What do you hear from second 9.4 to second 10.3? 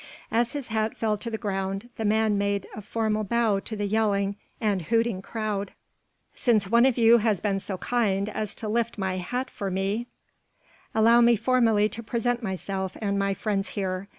for me,